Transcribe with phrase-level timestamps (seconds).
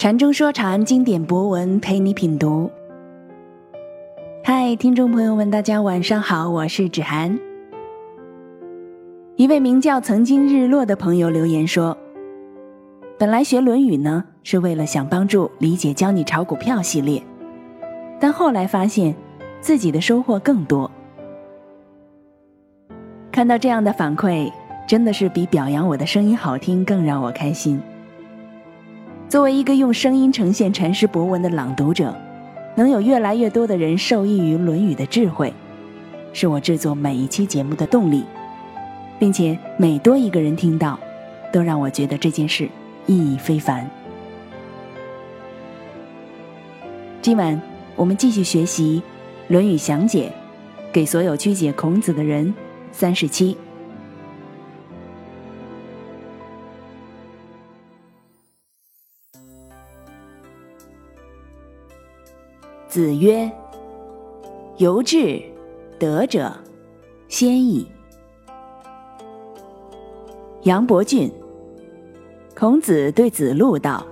[0.00, 2.70] 禅中说禅，经典博文陪你品读。
[4.42, 7.38] 嗨，听众朋友们，大家晚上好，我是芷涵。
[9.36, 11.94] 一位名叫“曾经日落”的朋友留言说
[13.20, 17.22] ：“本来学《论语》呢，是为了想帮助理解教你炒股票系列，
[18.18, 19.14] 但后来发现
[19.60, 20.90] 自己的收获更多。
[23.30, 24.50] 看到这样的反馈，
[24.88, 27.78] 真的是比表扬我的声音好听更让我开心。”
[29.30, 32.12] 作为一个用声音呈现禅师博文的朗读者，
[32.74, 35.54] 能有越来越多的人受益于《论语》的智慧，
[36.32, 38.24] 是我制作每一期节目的动力，
[39.20, 40.98] 并且每多一个人听到，
[41.52, 42.68] 都让我觉得这件事
[43.06, 43.88] 意义非凡。
[47.22, 47.62] 今晚
[47.94, 49.00] 我们继续学习
[49.52, 50.32] 《论语详解》，
[50.92, 52.52] 给所有曲解孔子的人，
[52.90, 53.56] 三十七。
[62.90, 63.48] 子曰
[64.78, 65.40] ：“由志
[65.96, 66.52] 得者
[67.28, 67.86] 先矣。”
[70.64, 71.32] 杨伯峻。
[72.56, 74.04] 孔子对子路道：“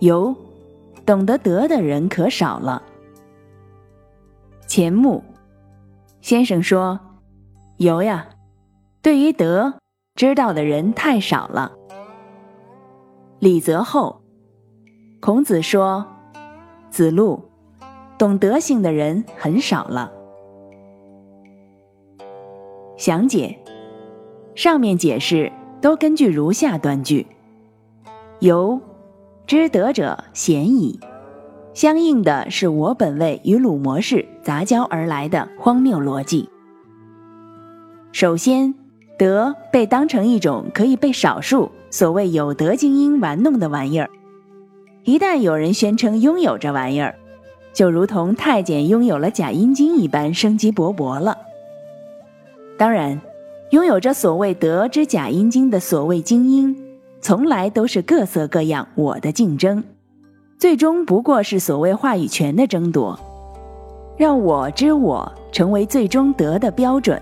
[0.00, 0.34] 由，
[1.06, 2.82] 懂得得的人可少了。”
[4.66, 5.22] 钱穆
[6.20, 6.98] 先生说
[7.78, 8.30] ：“由呀，
[9.00, 9.74] 对于德
[10.16, 11.70] 知道的人太少了。”
[13.38, 14.20] 李泽厚。
[15.20, 16.04] 孔子说
[16.90, 17.44] ：“子路。”
[18.20, 20.12] 懂德性的人很少了。
[22.98, 23.58] 详解，
[24.54, 27.26] 上面解释都根据如下断句：
[28.40, 28.78] 由
[29.46, 31.00] 知德者贤矣。
[31.72, 36.46] 相应的是我本位与鲁模式杂交而来的荒谬逻辑。
[38.12, 38.74] 首先，
[39.18, 44.10] 德被当成一种可以被少数所谓有德精英玩弄的玩意儿。
[45.04, 47.14] 一旦有人宣称拥有这玩意儿，
[47.72, 51.36] 就如同太监拥有了假阴茎一般生机勃勃了。
[52.76, 53.20] 当然，
[53.70, 56.76] 拥有着所谓德之假阴茎的所谓精英，
[57.20, 59.84] 从来都是各色各样我的竞争，
[60.58, 63.18] 最终不过是所谓话语权的争夺，
[64.16, 67.20] 让我知我成为最终德的标准，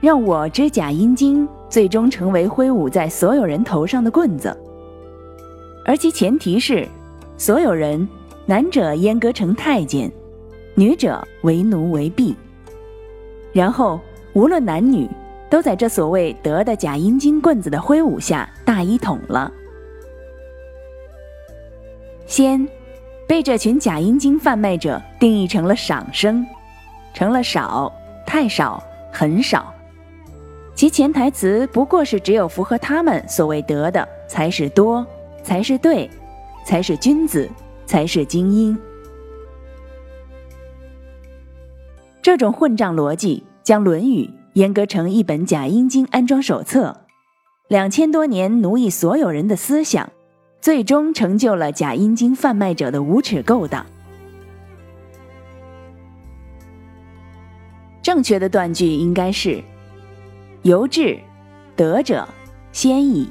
[0.00, 4.56] 让我之假阴茎最终成为挥舞在所有人头上的棍子，
[5.84, 6.88] 而其前提是
[7.36, 8.08] 所有人。
[8.48, 10.10] 男者阉割成太监，
[10.74, 12.34] 女者为奴为婢。
[13.52, 14.00] 然后
[14.32, 15.06] 无论男女，
[15.50, 19.52] 都在这所谓德的假阴茎棍子的挥舞下大一统了。
[22.26, 22.66] 先
[23.26, 26.42] 被这群假阴茎贩卖者定义成了赏生，
[27.12, 27.92] 成了少、
[28.24, 28.82] 太少、
[29.12, 29.74] 很少。
[30.74, 35.06] 其潜台词不过是只有符合他们所谓德的才是多，
[35.42, 36.08] 才是对，
[36.64, 37.46] 才是君子。
[37.88, 38.78] 才是精英。
[42.20, 46.94] 这种混账逻辑将《论语》阉割成一本假阴经安装手册，
[47.68, 50.12] 两千多年奴役所有人的思想，
[50.60, 53.86] 最终成就了假阴经贩卖者的无耻勾当。
[58.02, 59.62] 正确的断句应该是
[60.62, 61.18] ：“由智
[61.74, 62.28] 得者
[62.70, 63.30] 先矣。”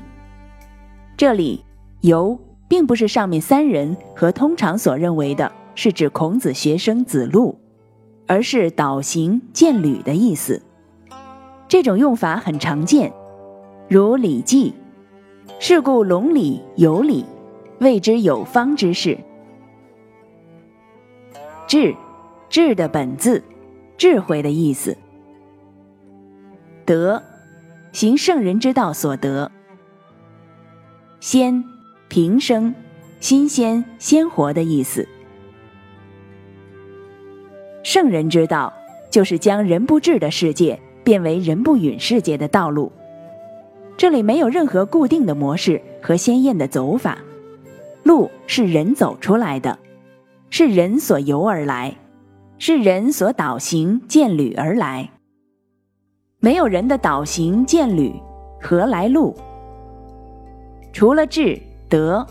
[1.16, 1.64] 这里
[2.02, 2.47] 由。
[2.68, 7.58] 并不是上面三人和通常所认为的是指孔子学生子路，
[8.28, 10.62] 而是导行见履的意思。
[11.68, 13.12] 这种用法很常见，
[13.90, 14.72] 如《礼记》
[15.60, 17.26] ：“是故隆里有礼，
[17.80, 19.18] 谓之有方之事。”
[21.68, 21.96] 智，
[22.50, 23.44] 智的本字，
[23.98, 24.98] 智慧的意思。
[26.86, 27.22] 德，
[27.92, 29.52] 行圣人之道所得。
[31.20, 31.77] 先。
[32.10, 32.74] 平生、
[33.20, 35.08] 新鲜、鲜活的意思。
[37.84, 38.74] 圣人之道，
[39.10, 42.92] 就是将人不治的世界变为人不允世界的道路。
[43.98, 47.18] 这里没有任何固定的模式和鲜艳的走法，
[48.04, 49.78] 路是人走出来的，
[50.50, 51.96] 是人所游而来，
[52.58, 55.10] 是人所导行见履而来。
[56.40, 58.14] 没有人的导行见履，
[58.62, 59.36] 何来路？
[60.94, 61.60] 除了智。
[61.90, 62.26] 德，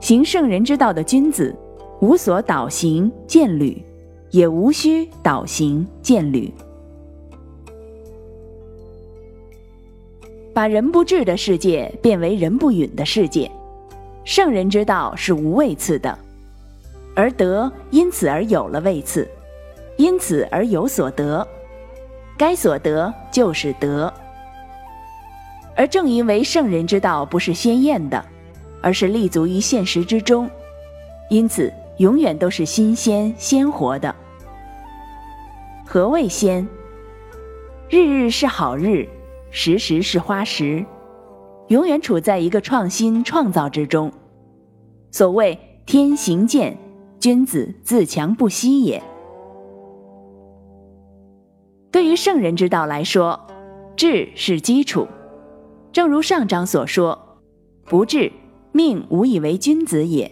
[0.00, 1.54] 行圣人之道的君子，
[2.00, 3.84] 无所导行见履，
[4.30, 6.52] 也无需导行见履。
[10.54, 13.50] 把人不治的世界变为人不允的世界，
[14.24, 16.16] 圣人之道是无位次的，
[17.14, 19.28] 而德因此而有了位次，
[19.96, 21.46] 因此而有所得，
[22.38, 24.12] 该所得就是德。
[25.74, 28.24] 而正因为圣人之道不是鲜艳的。
[28.86, 30.48] 而是立足于现实之中，
[31.28, 34.14] 因此永远都是新鲜鲜活的。
[35.84, 36.64] 何谓鲜？
[37.88, 39.08] 日日是好日，
[39.50, 40.86] 时时是花时，
[41.66, 44.12] 永远处在一个创新创造之中。
[45.10, 46.78] 所谓天行健，
[47.18, 49.02] 君子自强不息也。
[51.90, 53.48] 对于圣人之道来说，
[53.96, 55.08] 智是基础。
[55.90, 57.40] 正如上章所说
[57.84, 58.30] ：“不智，
[58.76, 60.30] 命无以为君子也。”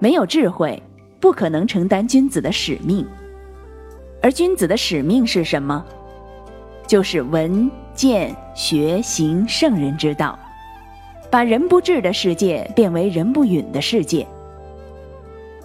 [0.00, 0.82] 没有智慧，
[1.20, 3.06] 不可能承担君子的使命。
[4.20, 5.84] 而君子的使命是什么？
[6.86, 10.36] 就是闻见学行圣人之道，
[11.30, 14.26] 把人不智的世界变为人不允的世界。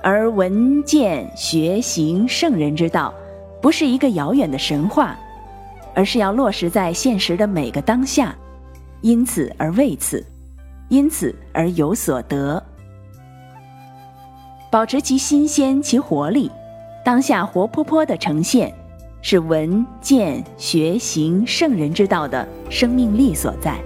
[0.04, 3.12] 而闻见学行圣人之道。
[3.62, 5.20] 不是一个遥远的神话，
[5.94, 8.34] 而是要落实在现实的每个当下，
[9.02, 10.26] 因此而为此，
[10.90, 12.64] 因此而有所得，
[14.72, 16.52] 保持其新鲜、其活力，
[17.06, 18.74] 当下活泼泼的呈现，
[19.22, 23.80] 是闻见学行圣人之道的生命力所在。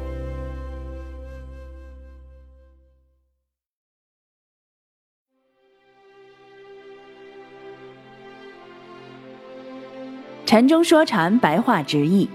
[10.46, 12.30] 禅中说禅，白话直译。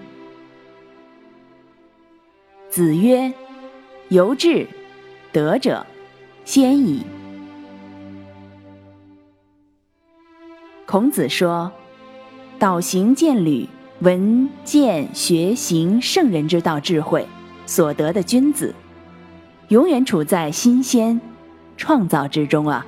[2.69, 3.33] 子曰
[4.09, 4.67] ：“由智，
[5.33, 5.85] 得者
[6.45, 7.05] 先矣。”
[10.87, 11.71] 孔子说
[12.59, 13.69] ：“导行见履，
[14.01, 17.27] 闻见学行圣人之道，智慧
[17.67, 18.75] 所得的君子，
[19.69, 21.21] 永远处在新鲜
[21.77, 22.87] 创造之中啊。”